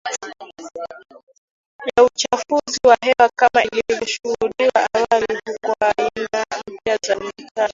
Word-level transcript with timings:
ya 1.95 2.03
uchafuzi 2.03 2.79
wa 2.87 2.97
hewa 3.01 3.29
kama 3.35 3.63
ilivyoshuhudiwa 3.63 4.87
awali 4.93 5.39
hukoaina 5.47 6.45
mpya 6.67 6.97
za 7.07 7.15
nishati 7.15 7.31